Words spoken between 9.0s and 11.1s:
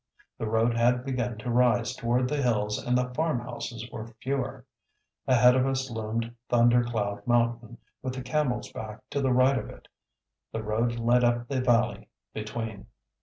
to the right of it. The road